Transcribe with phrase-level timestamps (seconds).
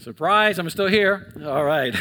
[0.00, 1.30] Surprise, I'm still here.
[1.44, 1.94] All right.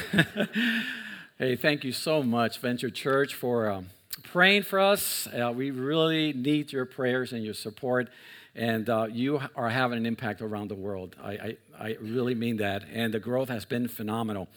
[1.38, 3.88] hey, thank you so much, Venture Church, for um,
[4.24, 5.28] praying for us.
[5.28, 8.08] Uh, we really need your prayers and your support,
[8.56, 11.18] and uh, you are having an impact around the world.
[11.22, 14.48] I, I, I really mean that, and the growth has been phenomenal.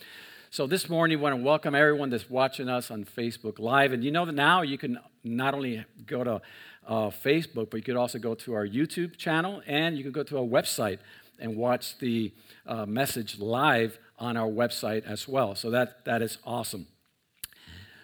[0.51, 3.93] So this morning, we want to welcome everyone that's watching us on Facebook Live.
[3.93, 6.43] And you know that now you can not only go to
[6.87, 10.23] uh, Facebook, but you could also go to our YouTube channel and you can go
[10.23, 10.99] to our website
[11.39, 12.33] and watch the
[12.67, 15.55] uh, message live on our website as well.
[15.55, 16.87] So that, that is awesome.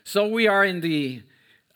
[0.05, 1.23] So we are in the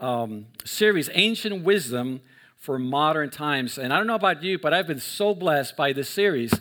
[0.01, 2.21] um, series Ancient Wisdom
[2.57, 3.79] for Modern Times.
[3.79, 6.53] And I don't know about you, but I've been so blessed by this series.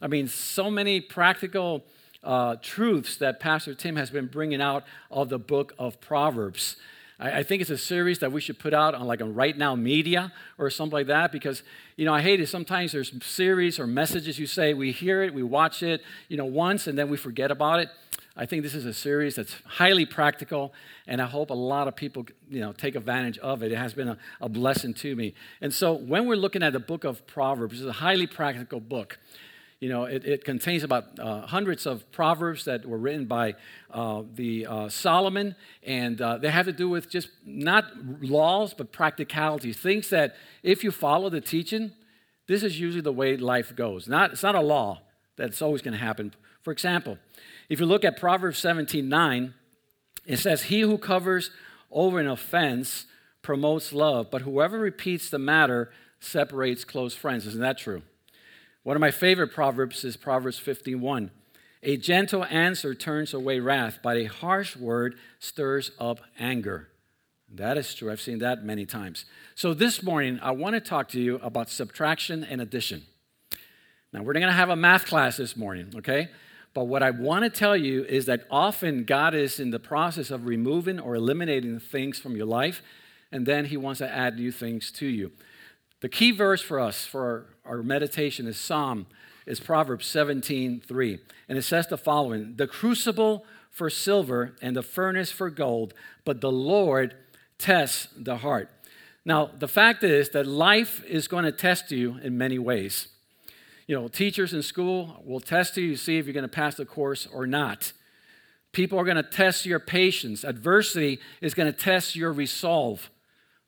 [0.00, 1.84] I mean, so many practical
[2.22, 6.76] uh, truths that Pastor Tim has been bringing out of the book of Proverbs.
[7.18, 9.80] I, I, think it's a series that we should put out on like a RightNow
[9.80, 11.62] Media or something like that because,
[11.96, 12.48] you know, I hate it.
[12.48, 16.44] Sometimes there's series or messages you say, we hear it, we watch it, you know,
[16.44, 17.88] once and then we forget about it.
[18.40, 20.72] I think this is a series that's highly practical,
[21.08, 23.72] and I hope a lot of people, you know, take advantage of it.
[23.72, 25.34] It has been a, a blessing to me.
[25.60, 29.18] And so, when we're looking at the book of Proverbs, it's a highly practical book.
[29.80, 33.54] You know, it, it contains about uh, hundreds of proverbs that were written by
[33.92, 35.54] uh, the uh, Solomon,
[35.84, 37.84] and uh, they have to do with just not
[38.20, 41.92] laws but practicalities, things that if you follow the teaching,
[42.48, 44.08] this is usually the way life goes.
[44.08, 45.02] Not, it's not a law
[45.36, 46.34] that's always going to happen.
[46.62, 47.18] For example,
[47.68, 49.54] if you look at Proverbs 17 9,
[50.26, 51.50] it says, He who covers
[51.92, 53.06] over an offense
[53.42, 57.46] promotes love, but whoever repeats the matter separates close friends.
[57.46, 58.02] Isn't that true?
[58.82, 61.30] One of my favorite proverbs is Proverbs 51.
[61.82, 66.88] A gentle answer turns away wrath, but a harsh word stirs up anger.
[67.52, 68.10] That is true.
[68.10, 69.24] I've seen that many times.
[69.54, 73.02] So this morning, I want to talk to you about subtraction and addition.
[74.12, 76.28] Now, we're not going to have a math class this morning, okay?
[76.74, 80.30] But what I want to tell you is that often God is in the process
[80.30, 82.82] of removing or eliminating things from your life,
[83.32, 85.32] and then He wants to add new things to you.
[86.00, 89.06] The key verse for us for our, meditation is Psalm,
[89.46, 91.18] is Proverbs 17, 3.
[91.48, 96.40] And it says the following The crucible for silver and the furnace for gold, but
[96.40, 97.14] the Lord
[97.58, 98.70] tests the heart.
[99.24, 103.08] Now, the fact is that life is going to test you in many ways.
[103.86, 106.76] You know, teachers in school will test you to see if you're going to pass
[106.76, 107.92] the course or not.
[108.72, 110.44] People are going to test your patience.
[110.44, 113.10] Adversity is going to test your resolve.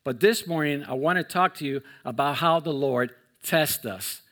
[0.05, 4.23] But this morning, I want to talk to you about how the Lord tests us.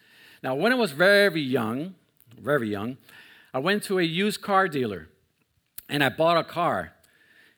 [0.42, 1.94] Now, when I was very young,
[2.40, 2.96] very young,
[3.52, 5.08] I went to a used car dealer
[5.88, 6.92] and I bought a car.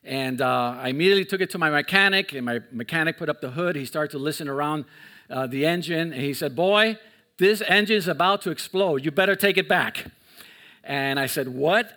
[0.02, 3.50] And uh, I immediately took it to my mechanic, and my mechanic put up the
[3.50, 3.76] hood.
[3.76, 4.86] He started to listen around
[5.28, 6.98] uh, the engine, and he said, Boy,
[7.36, 9.04] this engine is about to explode.
[9.04, 10.06] You better take it back.
[10.84, 11.92] And I said, What?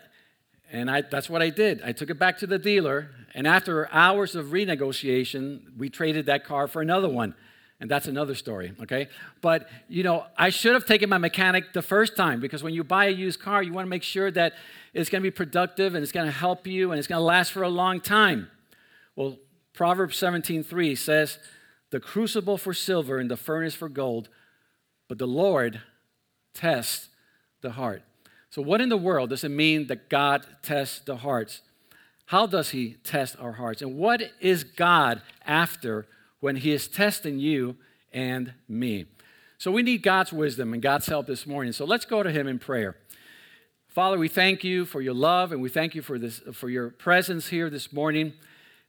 [0.70, 1.82] And I, that's what I did.
[1.84, 6.44] I took it back to the dealer, and after hours of renegotiation, we traded that
[6.44, 7.36] car for another one.
[7.80, 9.10] And that's another story, okay?
[9.42, 12.84] But, you know, I should have taken my mechanic the first time because when you
[12.84, 14.54] buy a used car, you want to make sure that
[14.94, 17.26] it's going to be productive and it's going to help you and it's going to
[17.26, 18.50] last for a long time.
[19.16, 19.38] Well,
[19.74, 21.40] Proverbs 17:3 says,
[21.90, 24.30] "The crucible for silver and the furnace for gold,
[25.08, 25.82] but the Lord
[26.54, 27.10] tests
[27.62, 28.04] the heart."
[28.50, 31.62] So what in the world does it mean that God tests the hearts?
[32.28, 33.82] How does He test our hearts?
[33.82, 36.06] And what is God after
[36.44, 37.78] when He is testing you
[38.12, 39.06] and me?
[39.58, 41.72] So we need God's wisdom and God's help this morning.
[41.72, 42.98] So let's go to Him in prayer.
[43.88, 46.90] Father, we thank you for your love and we thank you for, this, for your
[46.90, 48.34] presence here this morning.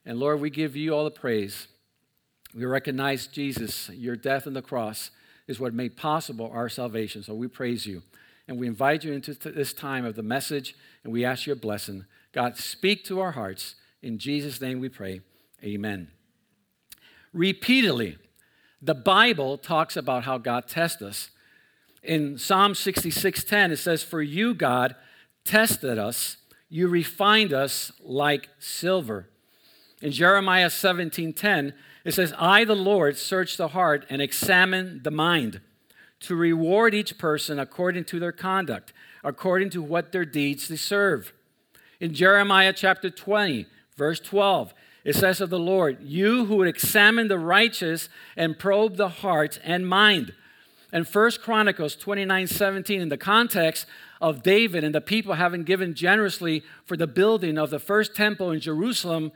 [0.04, 1.68] And Lord, we give you all the praise.
[2.52, 5.12] We recognize Jesus, your death on the cross
[5.46, 7.22] is what made possible our salvation.
[7.22, 8.02] So we praise you.
[8.48, 12.04] And we invite you into this time of the message and we ask your blessing.
[12.32, 13.76] God, speak to our hearts.
[14.02, 15.20] In Jesus' name we pray.
[15.62, 16.08] Amen.
[17.34, 18.16] Repeatedly,
[18.80, 21.30] the Bible talks about how God tests us.
[22.02, 24.94] In Psalm 66:10, it says, For you, God,
[25.44, 26.36] tested us,
[26.68, 29.28] you refined us like silver.
[30.00, 35.60] In Jeremiah 17:10, it says, I, the Lord, search the heart and examine the mind
[36.20, 38.92] to reward each person according to their conduct,
[39.24, 41.32] according to what their deeds deserve.
[41.98, 43.66] In Jeremiah chapter 20,
[43.96, 48.96] verse 12, it says of the Lord, You who would examine the righteous and probe
[48.96, 50.32] the heart and mind.
[50.92, 53.86] And 1 Chronicles 29 17, in the context
[54.20, 58.50] of David and the people having given generously for the building of the first temple
[58.50, 59.32] in Jerusalem,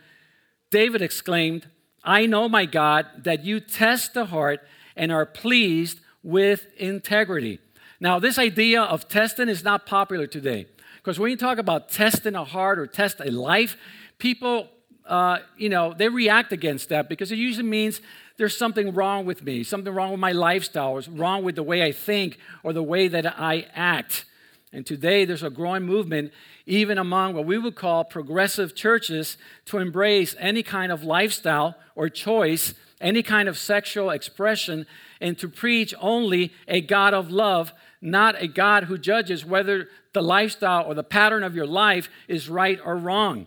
[0.70, 1.69] David exclaimed,
[2.05, 4.61] I know, my God, that you test the heart
[4.97, 7.59] and are pleased with integrity.
[8.00, 10.67] Now, this idea of testing is not popular today
[10.97, 13.76] because when you talk about testing a heart or test a life,
[14.19, 14.69] people,
[15.08, 18.00] uh, you know, they react against that because it usually means
[18.37, 21.82] there's something wrong with me, something wrong with my lifestyle, or wrong with the way
[21.82, 24.26] I think or the way that I act.
[24.72, 26.31] And today there's a growing movement,
[26.66, 32.10] even among what we would call progressive churches, to embrace any kind of lifestyle or
[32.10, 34.87] choice, any kind of sexual expression,
[35.22, 37.72] and to preach only a God of love,
[38.02, 42.50] not a God who judges whether the lifestyle or the pattern of your life is
[42.50, 43.46] right or wrong.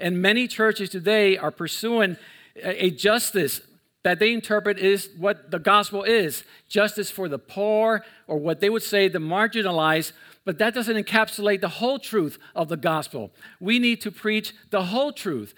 [0.00, 2.16] And many churches today are pursuing
[2.56, 3.60] a justice
[4.02, 8.70] that they interpret is what the gospel is justice for the poor, or what they
[8.70, 10.12] would say the marginalized,
[10.44, 13.30] but that doesn't encapsulate the whole truth of the gospel.
[13.60, 15.52] We need to preach the whole truth,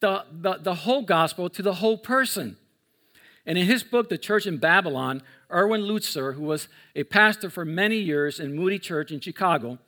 [0.00, 2.56] the, the, the whole gospel to the whole person.
[3.44, 5.22] And in his book, The Church in Babylon,
[5.52, 9.78] Erwin Lutzer, who was a pastor for many years in Moody Church in Chicago,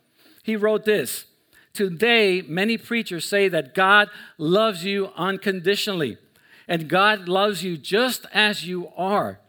[0.42, 1.26] he wrote this
[1.72, 4.08] Today, many preachers say that God
[4.38, 6.18] loves you unconditionally
[6.66, 9.40] and God loves you just as you are.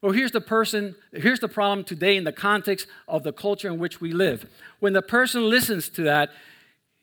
[0.00, 3.78] Well, here's the person, here's the problem today in the context of the culture in
[3.78, 4.48] which we live.
[4.78, 6.30] When the person listens to that,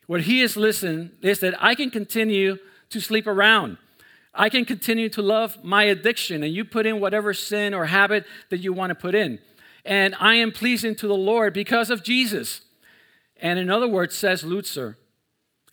[0.08, 2.58] what he is listening is that I can continue
[2.90, 3.78] to sleep around.
[4.34, 8.26] I can continue to love my addiction, and you put in whatever sin or habit
[8.50, 9.40] that you want to put in.
[9.84, 12.62] And I am pleasing to the Lord because of Jesus.
[13.38, 14.96] And in other words, says Lutzer,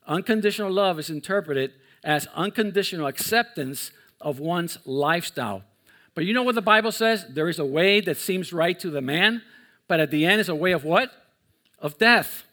[0.07, 1.73] unconditional love is interpreted
[2.05, 5.63] as unconditional acceptance of one's lifestyle.
[6.15, 7.27] But you know what the Bible says?
[7.29, 9.43] There is a way that seems right to the man,
[9.89, 11.11] but at the end is a way of what?
[11.79, 12.45] Of death.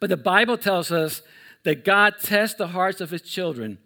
[0.00, 1.22] But the Bible tells us
[1.64, 3.78] that God tests the hearts of his children,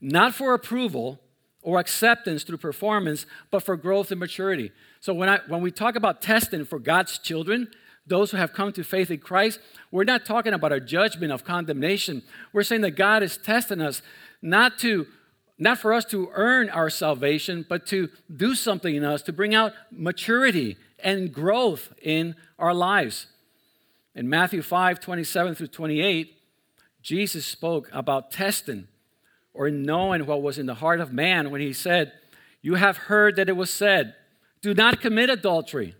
[0.00, 1.20] not for approval
[1.62, 4.70] or acceptance through performance, but for growth and maturity.
[5.00, 7.68] So when, I, when we talk about testing for God's children,
[8.06, 9.58] those who have come to faith in Christ,
[9.90, 12.22] we're not talking about a judgment of condemnation.
[12.52, 14.02] We're saying that God is testing us
[14.42, 15.06] not to
[15.56, 19.54] not for us to earn our salvation, but to do something in us to bring
[19.54, 23.28] out maturity and growth in our lives.
[24.16, 26.36] In Matthew 5 27 through 28,
[27.02, 28.88] Jesus spoke about testing
[29.52, 32.12] or knowing what was in the heart of man when he said,
[32.60, 34.14] You have heard that it was said,
[34.60, 35.94] Do not commit adultery.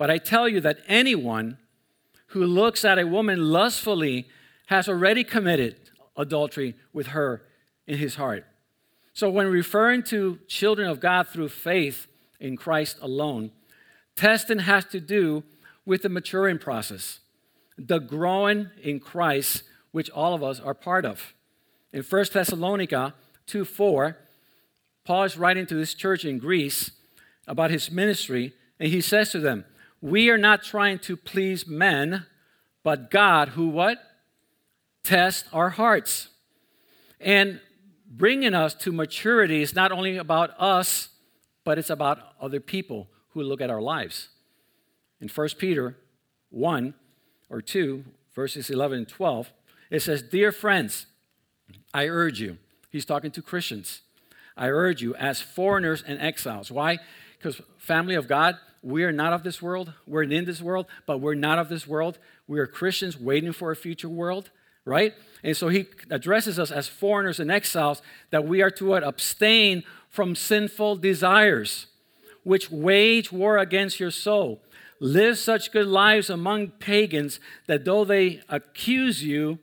[0.00, 1.58] But I tell you that anyone
[2.28, 4.28] who looks at a woman lustfully
[4.68, 5.76] has already committed
[6.16, 7.42] adultery with her
[7.86, 8.46] in his heart.
[9.12, 12.06] So, when referring to children of God through faith
[12.40, 13.50] in Christ alone,
[14.16, 15.44] testing has to do
[15.84, 17.20] with the maturing process,
[17.76, 21.34] the growing in Christ, which all of us are part of.
[21.92, 23.12] In 1 Thessalonica
[23.48, 24.16] 2 4,
[25.04, 26.90] Paul is writing to this church in Greece
[27.46, 29.66] about his ministry, and he says to them,
[30.00, 32.26] we are not trying to please men,
[32.82, 33.98] but God, who what?
[35.02, 36.28] Tests our hearts.
[37.20, 37.60] And
[38.10, 41.10] bringing us to maturity is not only about us,
[41.64, 44.28] but it's about other people who look at our lives.
[45.20, 45.96] In 1 Peter
[46.50, 46.94] 1
[47.48, 48.04] or 2,
[48.34, 49.52] verses 11 and 12,
[49.90, 51.06] it says, Dear friends,
[51.92, 52.58] I urge you,
[52.88, 54.02] he's talking to Christians,
[54.56, 56.70] I urge you as foreigners and exiles.
[56.70, 56.98] Why?
[57.36, 59.92] Because family of God, we are not of this world.
[60.06, 62.18] We're in this world, but we're not of this world.
[62.46, 64.50] We are Christians waiting for a future world,
[64.84, 65.14] right?
[65.42, 69.04] And so he addresses us as foreigners and exiles that we are to what?
[69.04, 71.86] Abstain from sinful desires,
[72.42, 74.62] which wage war against your soul.
[74.98, 79.58] Live such good lives among pagans that though they accuse you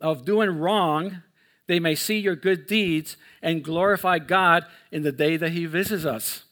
[0.00, 1.22] of doing wrong,
[1.66, 6.04] they may see your good deeds and glorify God in the day that he visits
[6.04, 6.44] us.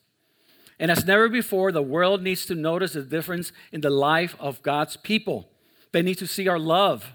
[0.79, 4.63] And as never before, the world needs to notice the difference in the life of
[4.63, 5.51] God's people.
[5.93, 7.15] They need to see our love,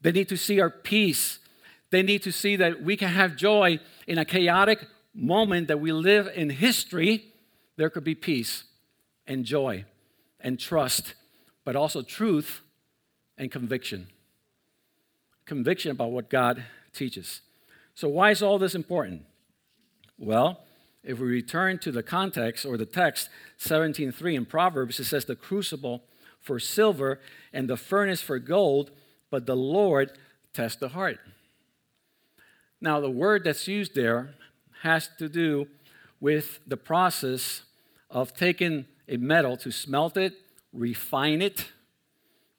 [0.00, 1.38] they need to see our peace,
[1.90, 5.92] they need to see that we can have joy in a chaotic moment that we
[5.92, 7.32] live in history.
[7.76, 8.64] There could be peace
[9.26, 9.84] and joy
[10.40, 11.14] and trust,
[11.64, 12.60] but also truth
[13.38, 14.08] and conviction.
[15.46, 17.40] Conviction about what God teaches.
[17.94, 19.22] So, why is all this important?
[20.18, 20.60] Well,
[21.02, 23.28] if we return to the context or the text
[23.58, 26.04] 17:3 in Proverbs, it says the crucible
[26.40, 27.20] for silver
[27.52, 28.90] and the furnace for gold,
[29.30, 30.12] but the Lord
[30.52, 31.18] tests the heart.
[32.80, 34.34] Now, the word that's used there
[34.82, 35.68] has to do
[36.18, 37.62] with the process
[38.10, 40.34] of taking a metal to smelt it,
[40.72, 41.72] refine it,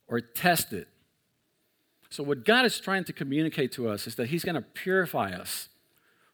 [0.07, 0.87] or test it.
[2.09, 5.31] So, what God is trying to communicate to us is that He's going to purify
[5.31, 5.69] us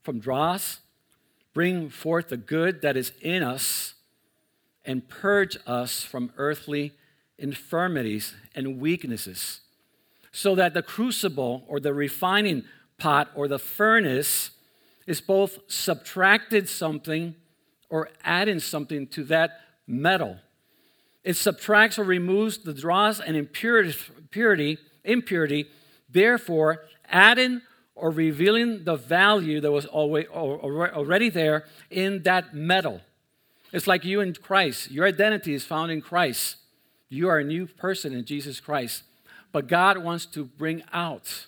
[0.02, 0.80] from dross
[1.58, 3.96] bring forth the good that is in us,
[4.86, 6.94] and purge us from earthly
[7.40, 9.62] infirmities and weaknesses,
[10.32, 12.64] so that the crucible or the refining
[13.00, 14.52] pot or the furnace
[15.08, 17.34] is both subtracted something
[17.90, 20.38] or adding something to that metal.
[21.24, 25.66] It subtracts or removes the dross and impurity, impurity,
[26.08, 27.64] therefore adding
[27.98, 33.02] or revealing the value that was already there in that metal.
[33.74, 34.92] It's like you in Christ.
[34.92, 36.58] Your identity is found in Christ.
[37.10, 39.04] You are a new person in Jesus Christ.
[39.52, 41.48] But God wants to bring out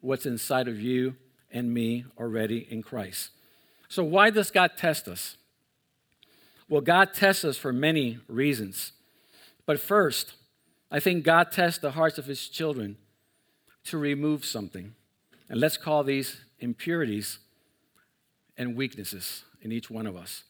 [0.00, 1.16] what's inside of you
[1.50, 3.30] and me already in Christ.
[3.88, 5.36] So, why does God test us?
[6.68, 8.92] Well, God tests us for many reasons.
[9.64, 10.34] But first,
[10.90, 12.96] I think God tests the hearts of his children
[13.84, 14.94] to remove something.
[15.48, 17.38] And let's call these impurities
[18.56, 20.44] and weaknesses in each one of us.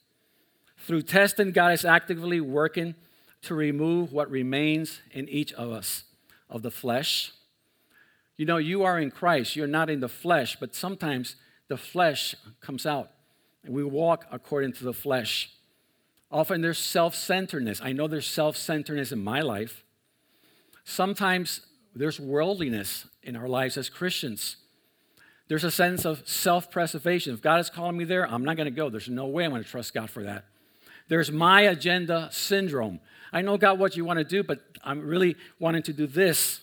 [0.78, 2.94] Through testing, God is actively working
[3.42, 6.04] to remove what remains in each of us
[6.48, 7.32] of the flesh.
[8.36, 11.36] You know, you are in Christ, you're not in the flesh, but sometimes
[11.68, 13.10] the flesh comes out
[13.64, 15.50] and we walk according to the flesh.
[16.30, 17.80] Often there's self centeredness.
[17.82, 19.84] I know there's self centeredness in my life.
[20.84, 21.62] Sometimes
[21.94, 24.56] there's worldliness in our lives as Christians.
[25.48, 27.32] There's a sense of self preservation.
[27.34, 28.90] If God is calling me there, I'm not going to go.
[28.90, 30.44] There's no way I'm going to trust God for that.
[31.08, 33.00] There's my agenda syndrome.
[33.32, 36.60] I know, God, what you want to do, but I'm really wanting to do this.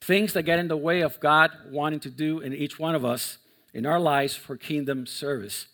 [0.00, 3.04] Things that get in the way of God wanting to do in each one of
[3.04, 3.38] us
[3.72, 5.66] in our lives for kingdom service.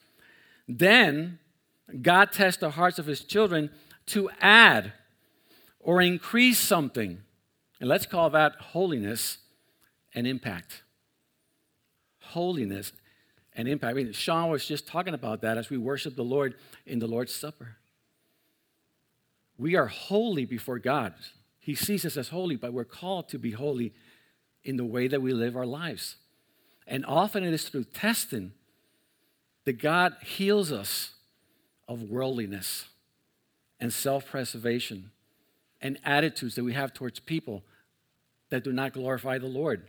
[0.66, 1.38] Then
[2.02, 3.70] God tests the hearts of his children
[4.06, 4.92] to add
[5.80, 7.18] or increase something.
[7.80, 9.38] And let's call that holiness
[10.14, 10.82] and impact.
[12.28, 12.92] Holiness
[13.54, 13.90] and impact.
[13.90, 16.54] I mean, Sean was just talking about that as we worship the Lord
[16.86, 17.76] in the Lord's Supper.
[19.58, 21.14] We are holy before God.
[21.58, 23.92] He sees us as holy, but we're called to be holy
[24.64, 26.16] in the way that we live our lives.
[26.86, 28.52] And often it is through testing
[29.64, 31.10] that God heals us
[31.86, 32.86] of worldliness
[33.80, 35.10] and self preservation
[35.80, 37.64] and attitudes that we have towards people
[38.50, 39.88] that do not glorify the Lord.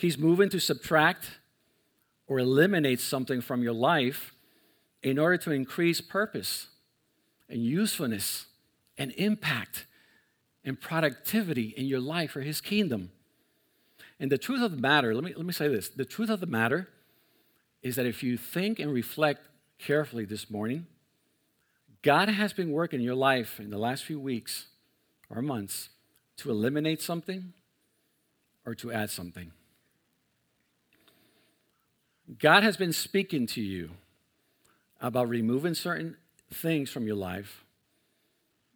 [0.00, 1.38] He's moving to subtract
[2.26, 4.32] or eliminate something from your life
[5.02, 6.68] in order to increase purpose
[7.50, 8.46] and usefulness
[8.96, 9.86] and impact
[10.64, 13.10] and productivity in your life for His kingdom.
[14.18, 16.40] And the truth of the matter, let me, let me say this the truth of
[16.40, 16.88] the matter
[17.82, 20.86] is that if you think and reflect carefully this morning.
[22.02, 24.66] God has been working in your life in the last few weeks
[25.28, 25.90] or months
[26.38, 27.52] to eliminate something
[28.64, 29.52] or to add something.
[32.38, 33.90] God has been speaking to you
[35.00, 36.16] about removing certain
[36.52, 37.64] things from your life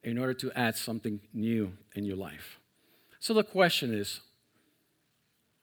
[0.02, 2.58] in order to add something new in your life.
[3.20, 4.20] So the question is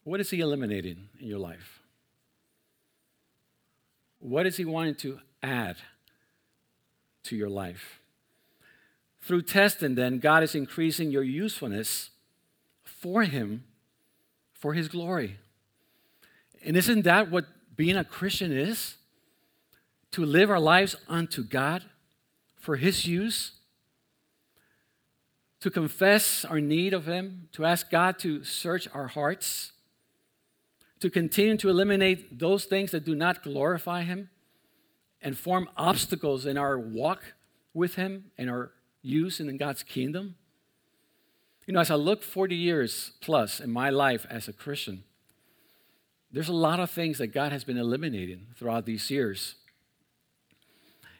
[0.03, 1.79] what is He eliminating in your life?
[4.19, 5.77] What is He wanting to add
[7.23, 7.99] to your life.
[9.21, 12.09] Through testing, then, God is increasing your usefulness
[12.83, 13.63] for Him,
[14.53, 15.37] for His glory.
[16.65, 17.45] And isn't that what
[17.81, 18.97] being a Christian is?
[20.11, 21.81] To live our lives unto God
[22.55, 23.53] for His use,
[25.61, 29.71] to confess our need of Him, to ask God to search our hearts,
[30.99, 34.29] to continue to eliminate those things that do not glorify Him
[35.19, 37.33] and form obstacles in our walk
[37.73, 38.69] with Him and our
[39.01, 40.35] use in God's kingdom.
[41.65, 45.03] You know, as I look 40 years plus in my life as a Christian,
[46.31, 49.55] there's a lot of things that God has been eliminating throughout these years.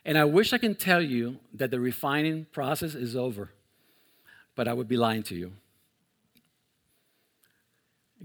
[0.06, 3.52] And I wish I can tell you that the refining process is over,
[4.56, 5.52] but I would be lying to you.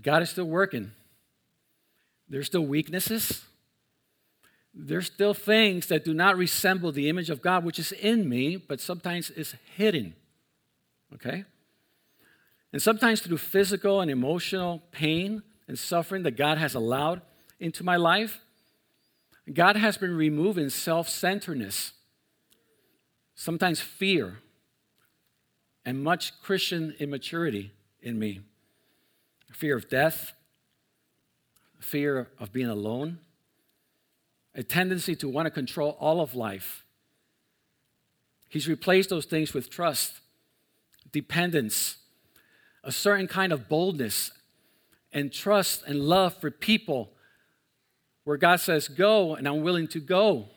[0.01, 0.93] God is still working.
[2.29, 3.45] There's still weaknesses,
[4.79, 8.57] there's still things that do not resemble the image of God, which is in me,
[8.57, 10.15] but sometimes is hidden.
[11.15, 11.45] Okay?
[12.75, 17.23] And sometimes through physical and emotional pain and suffering that God has allowed
[17.59, 18.41] into my life,
[19.53, 21.93] God has been removing self centeredness,
[23.35, 24.39] sometimes fear,
[25.85, 28.41] and much Christian immaturity in me
[29.53, 30.35] fear of death,
[31.79, 33.19] fear of being alone
[34.57, 36.85] a tendency to want to control all of life.
[38.49, 40.21] He's replaced those things with trust,
[41.13, 41.99] dependence,
[42.83, 44.31] a certain kind of boldness,
[45.17, 47.11] and trust and love for people
[48.25, 50.49] where God says, Go, and I'm willing to go.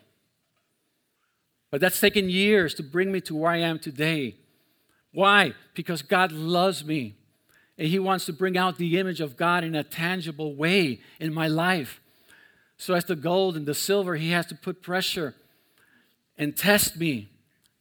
[1.70, 4.36] But that's taken years to bring me to where I am today.
[5.12, 5.54] Why?
[5.72, 7.16] Because God loves me.
[7.78, 11.32] And He wants to bring out the image of God in a tangible way in
[11.32, 11.98] my life.
[12.76, 15.34] So, as the gold and the silver, He has to put pressure
[16.36, 17.30] and test me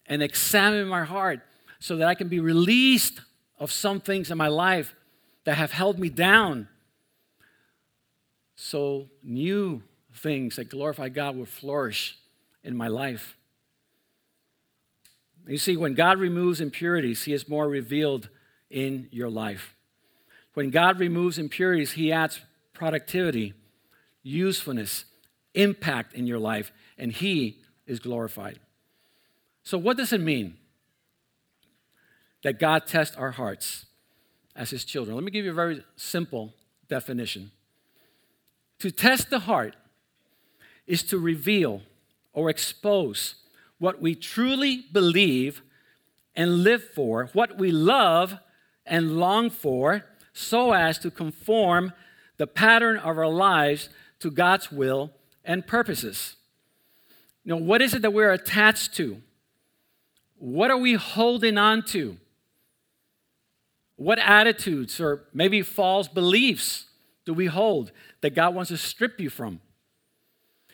[0.06, 1.42] and examine my heart
[1.82, 3.20] so that I can be released
[3.60, 4.96] of some things in my life
[5.46, 6.68] that have held me down.
[8.56, 12.18] So, new things that glorify God will flourish
[12.64, 13.38] in my life.
[15.48, 18.30] You see, when God removes impurities, He is more revealed
[18.70, 19.76] in your life.
[20.54, 22.42] When God removes impurities, He adds
[22.74, 23.54] productivity,
[24.22, 25.06] usefulness,
[25.54, 28.60] impact in your life, and He is glorified.
[29.64, 30.58] So, what does it mean
[32.44, 33.86] that God tests our hearts
[34.60, 35.16] as His children?
[35.16, 36.54] Let me give you a very simple
[36.90, 37.52] definition.
[38.80, 39.76] To test the heart
[40.86, 41.82] is to reveal
[42.34, 43.36] or expose
[43.78, 45.62] what we truly believe
[46.36, 48.38] and live for, what we love
[48.86, 51.94] and long for, so as to conform
[52.36, 53.88] the pattern of our lives
[54.20, 55.12] to God's will
[55.46, 56.36] and purposes.
[57.46, 59.22] Now, what is it that we're attached to?
[60.38, 62.18] What are we holding on to?
[64.00, 66.86] What attitudes or maybe false beliefs
[67.26, 67.92] do we hold
[68.22, 69.60] that God wants to strip you from?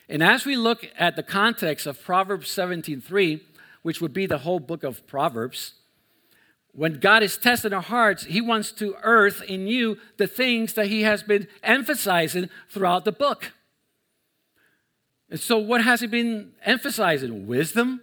[0.08, 3.42] And as we look at the context of Proverbs 17:3,
[3.82, 5.74] which would be the whole book of Proverbs,
[6.72, 10.88] when God is testing our hearts, He wants to earth in you the things that
[10.88, 13.54] He has been emphasizing throughout the book.
[15.32, 17.48] And so, what has He been emphasizing?
[17.48, 18.02] Wisdom,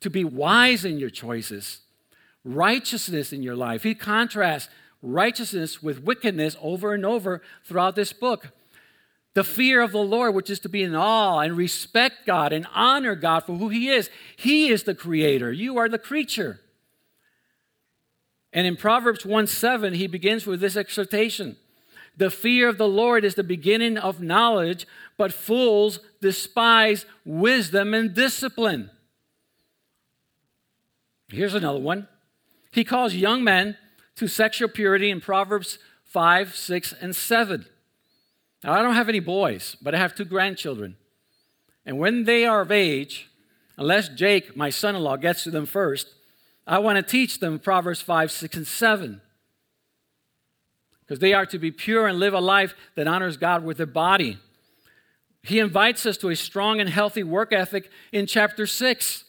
[0.00, 1.83] to be wise in your choices,
[2.44, 3.82] righteousness in your life.
[3.82, 4.68] He contrasts
[5.02, 8.48] righteousness with wickedness over and over throughout this book.
[9.34, 12.66] The fear of the Lord, which is to be in awe and respect God and
[12.72, 14.08] honor God for who He is.
[14.36, 16.60] He is the creator, you are the creature.
[18.52, 21.56] And in Proverbs 1 7, he begins with this exhortation
[22.16, 24.86] The fear of the Lord is the beginning of knowledge,
[25.18, 28.90] but fools despise wisdom and discipline.
[31.28, 32.06] Here's another one.
[32.74, 33.76] He calls young men
[34.16, 37.66] to sexual purity in Proverbs 5, 6, and 7.
[38.64, 40.96] Now, I don't have any boys, but I have two grandchildren.
[41.86, 43.30] And when they are of age,
[43.76, 46.08] unless Jake, my son in law, gets to them first,
[46.66, 49.20] I want to teach them Proverbs 5, 6, and 7.
[51.06, 53.86] Because they are to be pure and live a life that honors God with their
[53.86, 54.38] body.
[55.44, 59.22] He invites us to a strong and healthy work ethic in chapter 6.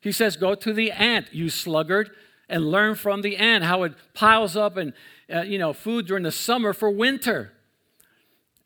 [0.00, 2.10] He says, Go to the ant, you sluggard,
[2.48, 4.92] and learn from the ant how it piles up and,
[5.32, 7.52] uh, you know, food during the summer for winter.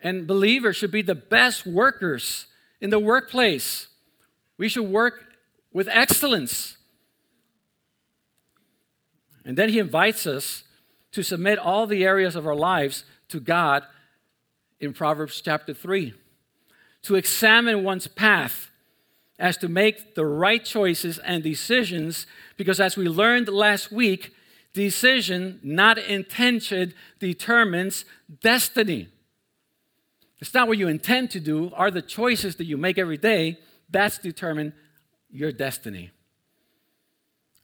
[0.00, 2.46] And believers should be the best workers
[2.80, 3.88] in the workplace.
[4.58, 5.24] We should work
[5.72, 6.76] with excellence.
[9.44, 10.64] And then he invites us
[11.12, 13.84] to submit all the areas of our lives to God
[14.80, 16.14] in Proverbs chapter 3.
[17.02, 18.70] To examine one's path
[19.38, 22.26] as to make the right choices and decisions,
[22.56, 24.34] because as we learned last week,
[24.72, 28.04] decision, not intention, determines
[28.40, 29.08] destiny.
[30.38, 33.58] It's not what you intend to do, are the choices that you make every day.
[33.88, 34.74] That's determine
[35.30, 36.10] your destiny.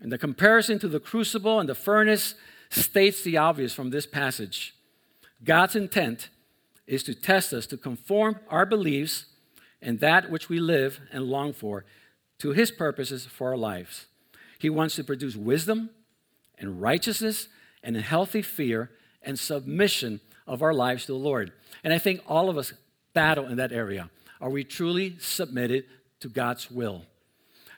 [0.01, 2.35] And the comparison to the crucible and the furnace
[2.71, 4.75] states the obvious from this passage.
[5.45, 6.31] God's intent
[6.87, 9.27] is to test us to conform our beliefs
[9.81, 11.85] and that which we live and long for
[12.39, 14.07] to his purposes for our lives.
[14.63, 15.91] He wants to produce wisdom
[16.57, 17.49] and righteousness
[17.83, 21.51] and a healthy fear and submission of our lives to the Lord.
[21.83, 22.73] And I think all of us
[23.13, 24.09] battle in that area.
[24.41, 25.87] Are we truly submitted
[26.21, 27.03] to God's will?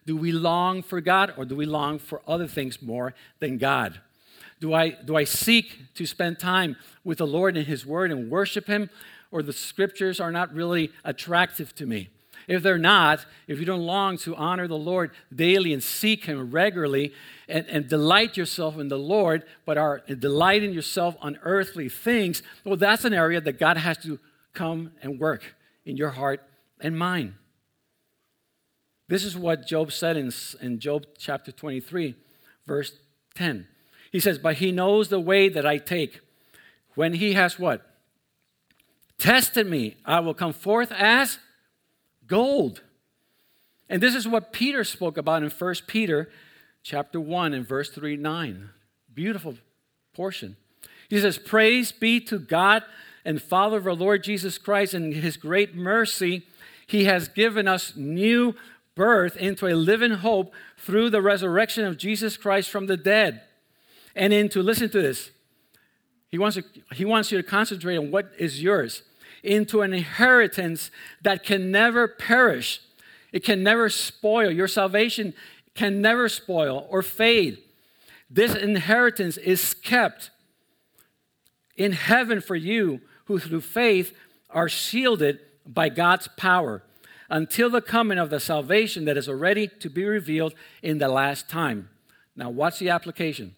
[0.04, 4.02] Do we long for God or do we long for other things more than God?
[4.60, 8.30] Do I, do I seek to spend time with the Lord in His Word and
[8.30, 8.90] worship Him,
[9.30, 12.10] or the scriptures are not really attractive to me?
[12.46, 16.50] If they're not, if you don't long to honor the Lord daily and seek Him
[16.50, 17.12] regularly
[17.48, 22.76] and, and delight yourself in the Lord, but are delighting yourself on earthly things, well,
[22.76, 24.18] that's an area that God has to
[24.52, 25.54] come and work
[25.84, 26.42] in your heart
[26.80, 27.34] and mind.
[29.08, 32.14] This is what Job said in, in Job chapter 23,
[32.66, 32.92] verse
[33.34, 33.66] 10.
[34.10, 36.20] He says, But he knows the way that I take.
[36.94, 37.84] When he has what?
[39.18, 41.38] Tested me, I will come forth as
[42.26, 42.82] gold.
[43.88, 46.30] And this is what Peter spoke about in 1 Peter
[46.82, 48.70] chapter 1 and verse 3 9.
[49.12, 49.56] Beautiful
[50.14, 50.56] portion.
[51.08, 52.82] He says, Praise be to God
[53.24, 56.46] and Father of our Lord Jesus Christ and his great mercy.
[56.86, 58.54] He has given us new
[58.94, 63.42] birth into a living hope through the resurrection of Jesus Christ from the dead.
[64.14, 65.30] And into, listen to this,
[66.30, 69.02] he wants, to, he wants you to concentrate on what is yours,
[69.44, 70.90] into an inheritance
[71.22, 72.80] that can never perish.
[73.32, 74.50] It can never spoil.
[74.50, 75.34] Your salvation
[75.74, 77.58] can never spoil or fade.
[78.30, 80.30] This inheritance is kept
[81.76, 84.16] in heaven for you who through faith
[84.50, 86.82] are shielded by God's power
[87.28, 91.48] until the coming of the salvation that is already to be revealed in the last
[91.48, 91.88] time.
[92.36, 93.54] Now, what's the application?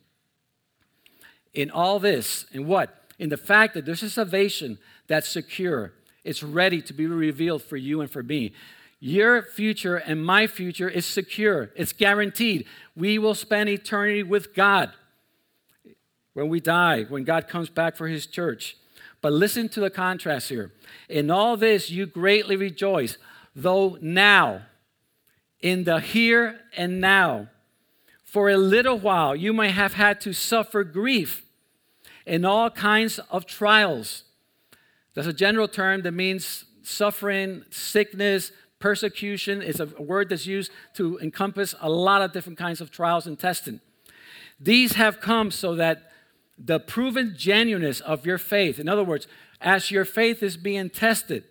[1.52, 3.12] In all this, in what?
[3.18, 5.92] In the fact that there's a salvation that's secure,
[6.24, 8.52] it's ready to be revealed for you and for me.
[8.98, 12.66] Your future and my future is secure, it's guaranteed.
[12.94, 14.92] We will spend eternity with God
[16.32, 18.76] when we die, when God comes back for his church.
[19.22, 20.72] But listen to the contrast here.
[21.08, 23.16] In all this, you greatly rejoice,
[23.54, 24.62] though now,
[25.60, 27.48] in the here and now,
[28.22, 31.46] for a little while, you may have had to suffer grief
[32.26, 34.24] in all kinds of trials.
[35.16, 39.62] That's a general term that means suffering, sickness, persecution.
[39.62, 43.38] It's a word that's used to encompass a lot of different kinds of trials and
[43.38, 43.80] testing.
[44.60, 46.12] These have come so that
[46.58, 48.78] the proven genuineness of your faith.
[48.78, 49.26] In other words,
[49.58, 51.44] as your faith is being tested,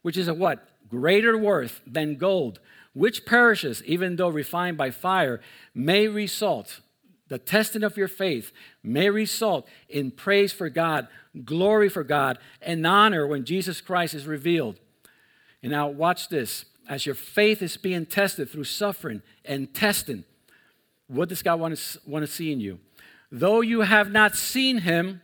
[0.00, 0.66] which is a what?
[0.88, 2.60] Greater worth than gold,
[2.94, 5.40] which perishes even though refined by fire,
[5.74, 6.80] may result,
[7.32, 11.08] the testing of your faith may result in praise for God,
[11.44, 14.78] glory for God, and honor when Jesus Christ is revealed.
[15.62, 16.64] And now, watch this.
[16.88, 20.24] As your faith is being tested through suffering and testing,
[21.06, 22.80] what does God want to, want to see in you?
[23.32, 25.22] though you have not seen him,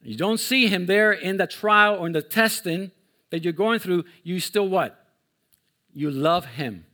[0.00, 2.90] you don't see him there in the trial or in the testing
[3.30, 4.98] that you're going through, you still what?
[5.92, 6.86] You love him.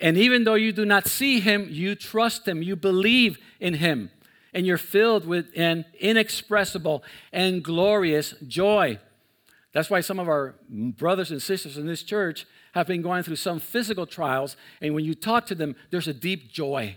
[0.00, 4.10] And even though you do not see him, you trust him, you believe in him,
[4.52, 8.98] and you're filled with an inexpressible and glorious joy.
[9.72, 13.36] That's why some of our brothers and sisters in this church have been going through
[13.36, 16.96] some physical trials, and when you talk to them, there's a deep joy.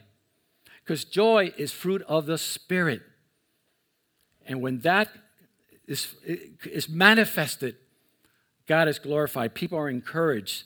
[0.84, 3.02] Because joy is fruit of the Spirit.
[4.46, 5.10] And when that
[5.86, 7.76] is, is manifested,
[8.68, 9.54] God is glorified.
[9.54, 10.64] People are encouraged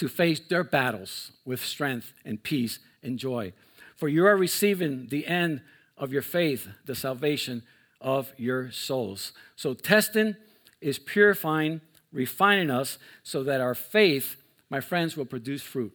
[0.00, 3.52] to face their battles with strength and peace and joy.
[3.96, 5.60] For you are receiving the end
[5.98, 7.62] of your faith, the salvation
[8.00, 9.32] of your souls.
[9.56, 10.36] So, testing
[10.80, 11.82] is purifying,
[12.12, 14.36] refining us so that our faith,
[14.70, 15.92] my friends, will produce fruit.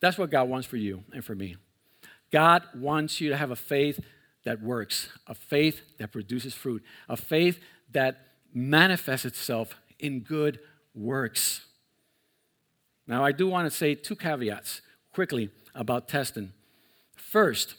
[0.00, 1.54] That's what God wants for you and for me.
[2.32, 4.00] God wants you to have a faith
[4.44, 7.60] that works, a faith that produces fruit, a faith
[7.92, 8.16] that
[8.52, 10.58] manifests itself in good
[10.92, 11.66] works.
[13.06, 16.52] Now, I do want to say two caveats quickly about testing.
[17.14, 17.74] First,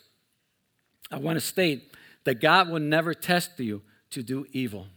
[1.12, 4.88] I want to state that God will never test you to do evil.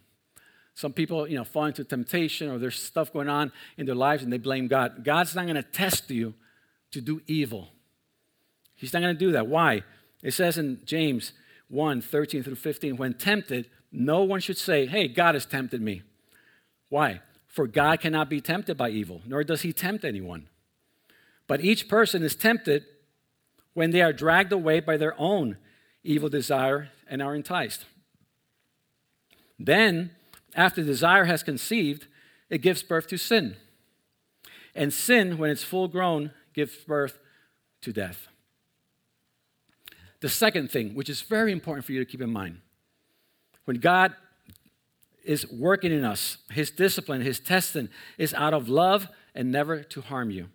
[0.75, 4.23] Some people, you know, fall into temptation or there's stuff going on in their lives
[4.23, 5.05] and they blame God.
[5.05, 6.35] God's not going to test you
[6.93, 7.69] to do evil.
[8.77, 9.47] He's not going to do that.
[9.47, 9.83] Why?
[10.23, 11.33] It says in James
[11.69, 16.03] 1 13 through 15, when tempted, no one should say, Hey, God has tempted me.
[16.89, 17.21] Why?
[17.51, 20.49] For God cannot be tempted by evil, nor does he tempt anyone.
[21.49, 22.85] But each person is tempted
[23.75, 25.57] when they are dragged away by their own
[26.05, 27.87] evil desire and are enticed.
[29.59, 30.13] Then,
[30.55, 32.07] after desire has conceived,
[32.49, 33.57] it gives birth to sin.
[34.73, 37.19] And sin, when it's full grown, gives birth
[37.81, 38.29] to death.
[40.21, 42.59] The second thing, which is very important for you to keep in mind,
[43.65, 44.15] when God
[45.31, 47.89] is working in us, his discipline, his testing
[48.19, 50.49] is out of love and never to harm you.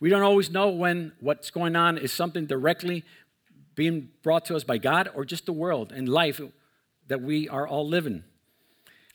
[0.00, 3.04] We don't always know when what's going on is something directly
[3.74, 6.42] being brought to us by God or just the world and life
[7.06, 8.24] that we are all living.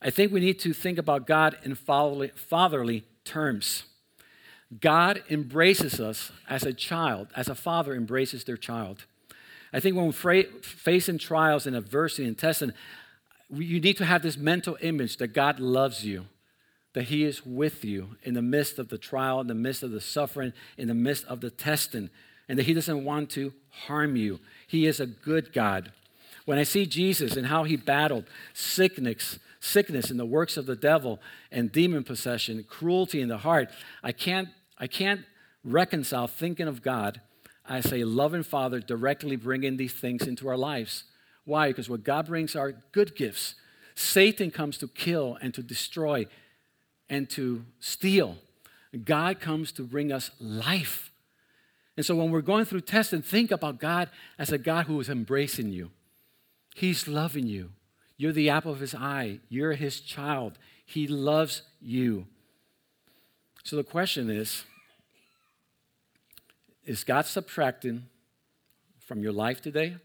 [0.01, 3.83] I think we need to think about God in fatherly, terms.
[4.79, 9.05] God embraces us as a child, as a father embraces their child.
[9.73, 12.73] I think when we're facing trials and adversity and testing,
[13.51, 16.25] you need to have this mental image that God loves you,
[16.93, 19.91] that He is with you in the midst of the trial, in the midst of
[19.91, 22.09] the suffering, in the midst of the testing,
[22.47, 23.53] and that He doesn't want to
[23.87, 24.39] harm you.
[24.67, 25.91] He is a good God.
[26.45, 30.75] When I see Jesus and how He battled sickness, sickness and the works of the
[30.75, 31.19] devil
[31.51, 33.69] and demon possession, cruelty in the heart,
[34.03, 35.21] I can't, I can't
[35.63, 37.21] reconcile thinking of God
[37.67, 41.03] as a loving father directly bringing these things into our lives.
[41.51, 41.67] Why?
[41.67, 43.55] Because what God brings are good gifts.
[43.93, 46.25] Satan comes to kill and to destroy
[47.09, 48.37] and to steal.
[49.03, 51.11] God comes to bring us life.
[51.97, 54.09] And so when we're going through tests, and think about God
[54.39, 55.91] as a God who is embracing you.
[56.73, 57.71] He's loving you.
[58.15, 59.39] You're the apple of his eye.
[59.49, 60.57] You're his child.
[60.85, 62.27] He loves you.
[63.65, 64.63] So the question is
[66.85, 68.03] Is God subtracting
[69.01, 69.97] from your life today?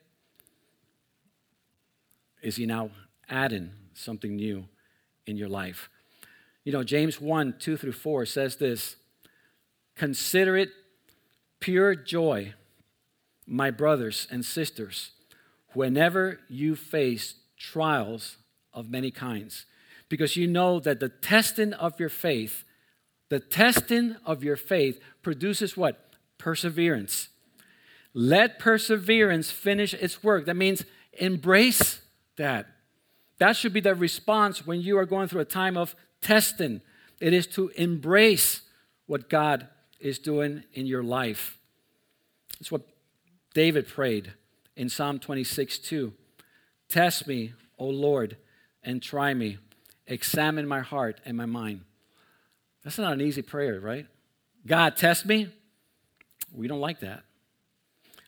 [2.47, 2.91] Is he now
[3.29, 4.67] adding something new
[5.27, 5.91] in your life?
[6.63, 8.95] You know, James 1 2 through 4 says this
[9.97, 10.69] Consider it
[11.59, 12.55] pure joy,
[13.49, 15.11] my brothers and sisters,
[15.73, 18.37] whenever you face trials
[18.73, 19.67] of many kinds,
[20.09, 22.63] because you know that the testing of your faith
[23.29, 26.15] the testing of your faith produces what?
[26.39, 27.27] Perseverance.
[28.15, 30.47] Let perseverance finish its work.
[30.47, 32.03] That means embrace
[32.37, 32.67] that.
[33.39, 36.81] That should be the response when you are going through a time of testing.
[37.21, 38.63] It is to embrace
[39.07, 39.69] what God
[40.01, 41.59] is doing in your life.
[42.61, 42.83] It's what
[43.55, 44.33] David prayed
[44.77, 46.13] in Psalm 26 2.
[46.89, 48.37] Test me, O Lord,
[48.83, 49.59] and try me.
[50.07, 51.81] Examine my heart and my mind.
[52.85, 54.07] That's not an easy prayer, right?
[54.67, 55.49] God, test me.
[56.53, 57.25] We don't like that.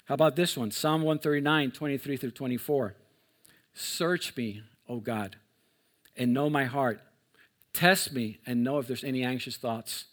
[0.06, 0.70] How about this one?
[0.70, 2.94] Psalm 139, 23 through 24.
[3.78, 5.36] Search me, O God,
[6.16, 7.00] and know my heart.
[7.72, 10.06] Test me and know if there's any anxious thoughts.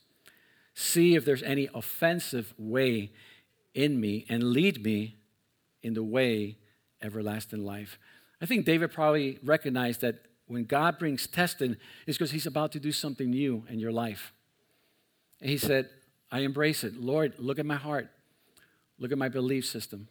[0.75, 3.11] See if there's any offensive way
[3.73, 5.15] in me and lead me
[5.81, 6.57] in the way
[7.01, 7.97] everlasting life.
[8.39, 11.75] I think David probably recognized that when God brings testing,
[12.05, 14.31] it's because he's about to do something new in your life.
[15.41, 15.89] And he said,
[16.31, 17.01] I embrace it.
[17.01, 18.09] Lord, look at my heart.
[18.99, 20.07] Look at my belief system.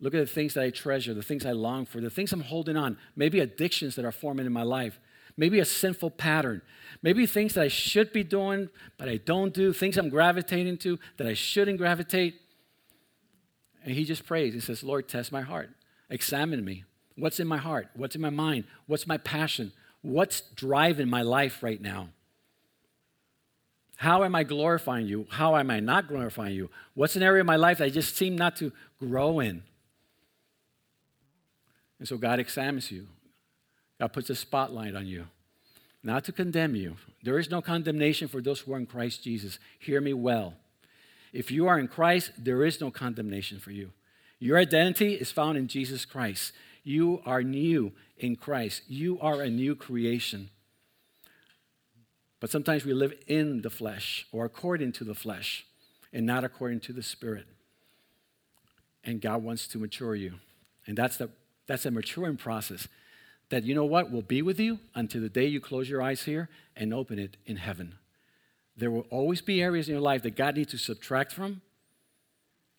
[0.00, 2.42] Look at the things that I treasure, the things I long for, the things I'm
[2.42, 2.98] holding on.
[3.14, 5.00] Maybe addictions that are forming in my life.
[5.38, 6.62] Maybe a sinful pattern.
[7.02, 9.72] Maybe things that I should be doing, but I don't do.
[9.72, 12.40] Things I'm gravitating to that I shouldn't gravitate.
[13.84, 14.54] And he just prays.
[14.54, 15.70] He says, Lord, test my heart.
[16.10, 16.84] Examine me.
[17.16, 17.88] What's in my heart?
[17.94, 18.64] What's in my mind?
[18.86, 19.72] What's my passion?
[20.02, 22.08] What's driving my life right now?
[23.96, 25.26] How am I glorifying you?
[25.30, 26.70] How am I not glorifying you?
[26.94, 29.62] What's an area of my life that I just seem not to grow in?
[31.98, 33.06] And so God examines you.
[33.98, 35.26] God puts a spotlight on you,
[36.02, 36.96] not to condemn you.
[37.22, 39.58] There is no condemnation for those who are in Christ Jesus.
[39.78, 40.54] Hear me well.
[41.32, 43.92] If you are in Christ, there is no condemnation for you.
[44.38, 46.52] Your identity is found in Jesus Christ.
[46.84, 48.82] You are new in Christ.
[48.86, 50.50] You are a new creation.
[52.38, 55.66] But sometimes we live in the flesh or according to the flesh
[56.12, 57.46] and not according to the spirit.
[59.02, 60.34] And God wants to mature you.
[60.86, 61.30] And that's, the,
[61.66, 62.88] that's a maturing process
[63.48, 66.22] that, you know what, will be with you until the day you close your eyes
[66.22, 67.94] here and open it in heaven.
[68.76, 71.62] There will always be areas in your life that God needs to subtract from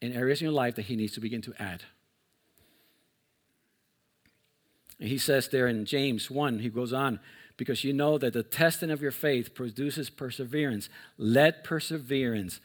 [0.02, 1.84] and areas in your life that He needs to begin to add.
[5.00, 7.19] And he says there in James 1, he goes on,
[7.56, 10.89] because you know that the testing of your faith produces perseverance.
[11.17, 12.60] Let perseverance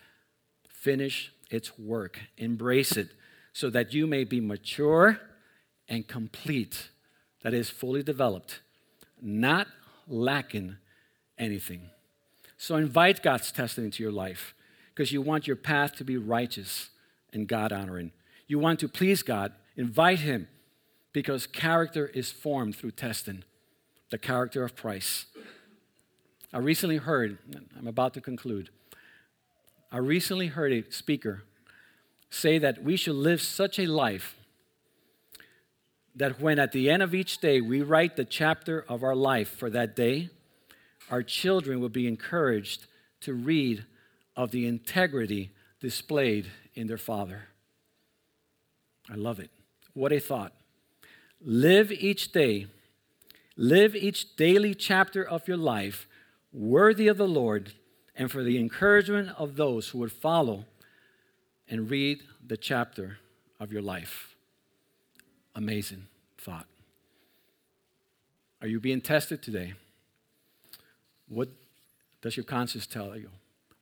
[0.69, 3.09] finish its work, embrace it,
[3.53, 5.21] so that you may be mature
[5.89, 6.91] and complete,
[7.43, 8.61] that is, fully developed,
[9.21, 9.67] not
[10.09, 10.77] lacking
[11.39, 11.91] anything.
[12.57, 14.55] So invite God's testing into your life
[14.95, 16.91] because you want your path to be righteous
[17.33, 18.13] and God honoring.
[18.47, 19.53] You want to please God.
[19.77, 20.49] Invite Him
[21.13, 23.45] because character is formed through testing
[24.11, 25.27] the character of Christ.
[26.53, 27.39] I recently heard,
[27.79, 28.69] I'm about to conclude,
[29.91, 31.45] I recently heard a speaker
[32.29, 34.37] say that we should live such a life
[36.15, 39.49] that when at the end of each day we write the chapter of our life
[39.49, 40.29] for that day,
[41.11, 42.87] our children will be encouraged
[43.21, 43.85] to read
[44.37, 47.49] of the integrity displayed in their father.
[49.11, 49.51] I love it.
[49.95, 50.53] What a thought.
[51.41, 52.67] Live each day
[53.57, 56.09] Live each daily chapter of your life
[56.53, 57.75] worthy of the Lord
[58.17, 60.65] and for the encouragement of those who would follow
[61.69, 63.19] and read the chapter
[63.61, 64.32] of your life.
[65.55, 66.07] Amazing
[66.39, 66.67] thought.
[68.61, 69.75] Are you being tested today?
[71.29, 71.49] What
[72.21, 73.31] does your conscience tell you?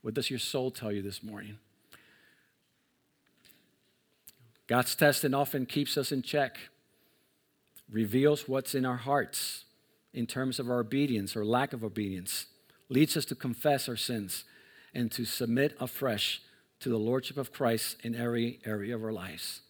[0.03, 1.59] What does your soul tell you this morning?
[4.67, 6.59] God's testing often keeps us in check
[7.91, 9.65] reveals what's in our hearts
[10.13, 12.47] in terms of our obedience or lack of obedience,
[12.89, 14.45] leads us to confess our sins
[14.95, 16.41] and to submit afresh
[16.81, 19.61] to the Lordship of Christ in every area of our lives.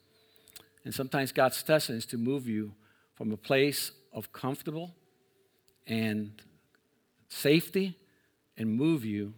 [0.84, 2.72] And sometimes God's testing is to move you
[3.14, 4.94] from a place of comfortable
[5.86, 6.40] and
[7.28, 7.98] safety
[8.56, 9.34] and move you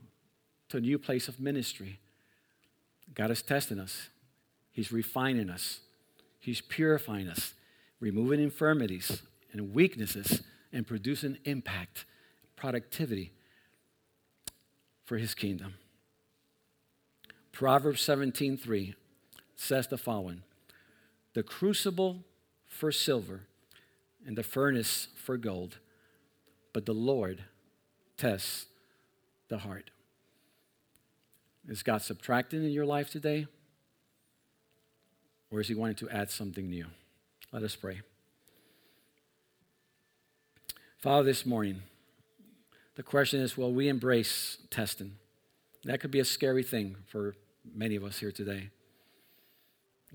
[0.68, 1.98] to a new place of ministry.
[3.14, 4.08] God is testing us,
[4.70, 5.80] He's refining us,
[6.38, 7.54] He's purifying us,
[8.00, 12.06] removing infirmities and weaknesses, and producing impact,
[12.56, 13.32] productivity
[15.04, 15.74] for His kingdom.
[17.52, 18.94] Proverbs 17:3
[19.54, 20.42] says the following:
[21.34, 22.24] The crucible
[22.66, 23.42] for silver
[24.26, 25.78] and the furnace for gold,
[26.72, 27.44] but the Lord
[28.16, 28.66] tests
[29.48, 29.90] the heart.
[31.68, 33.46] Is God subtracting in your life today?
[35.50, 36.86] Or is He wanting to add something new?
[37.52, 38.00] Let us pray.
[40.98, 41.82] Father, this morning,
[42.94, 45.16] the question is will we embrace testing?
[45.84, 47.34] That could be a scary thing for
[47.74, 48.70] many of us here today.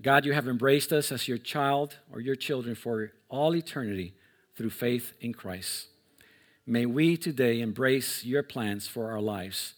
[0.00, 4.14] God, you have embraced us as your child or your children for all eternity
[4.56, 5.88] through faith in Christ.
[6.66, 9.74] May we today embrace your plans for our lives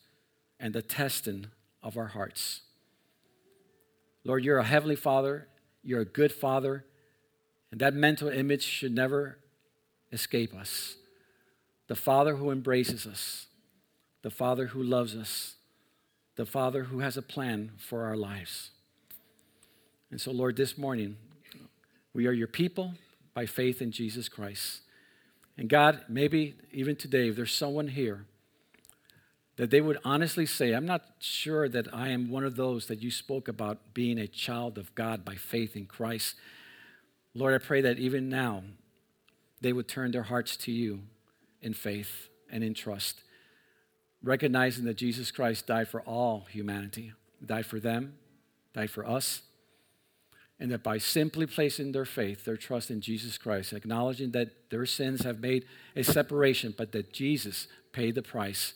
[0.59, 1.47] and the testing
[1.83, 2.63] of our hearts.
[4.25, 5.49] Lord, you're a heavenly father,
[5.83, 6.85] you're a good father,
[7.71, 9.39] and that mental image should never
[10.13, 10.97] escape us.
[11.87, 13.47] The father who embraces us,
[14.23, 15.55] the father who loves us,
[16.37, 18.71] the father who has a plan for our lives.
[20.11, 21.17] And so, Lord, this morning,
[22.13, 22.95] we are your people
[23.33, 24.81] by faith in Jesus Christ.
[25.57, 28.25] And God, maybe even today, if there's someone here
[29.57, 33.03] that they would honestly say, I'm not sure that I am one of those that
[33.03, 36.35] you spoke about being a child of God by faith in Christ.
[37.35, 38.65] Lord, I pray that even now
[39.61, 41.03] they would turn their hearts to you
[41.61, 43.21] in faith and in trust,
[44.23, 47.13] recognizing that Jesus Christ died for all humanity,
[47.45, 48.15] died for them,
[48.73, 49.43] died for us
[50.61, 54.85] and that by simply placing their faith, their trust in Jesus Christ, acknowledging that their
[54.85, 55.65] sins have made
[55.97, 58.75] a separation, but that Jesus paid the price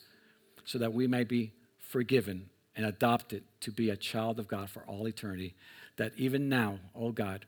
[0.65, 4.81] so that we may be forgiven and adopted to be a child of God for
[4.87, 5.53] all eternity,
[5.97, 7.45] that even now, oh God,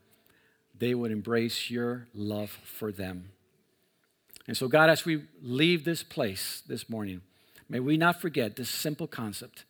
[0.78, 3.32] they would embrace your love for them.
[4.48, 7.22] And so, God, as we leave this place this morning,
[7.68, 9.66] may we not forget this simple concept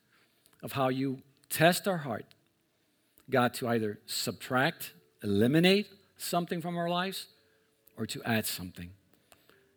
[0.61, 2.25] of how you test our heart
[3.29, 5.87] God to either subtract, eliminate
[6.17, 7.27] something from our lives,
[7.97, 8.91] or to add something.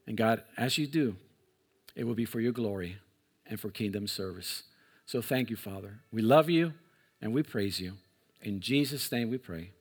[0.07, 1.17] And God, as you do,
[1.95, 2.99] it will be for your glory
[3.47, 4.63] and for kingdom service.
[5.07, 6.01] So thank you, Father.
[6.13, 6.75] We love you
[7.21, 7.95] and we praise you.
[8.41, 9.73] In Jesus' name we pray.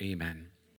[0.00, 0.48] Amen.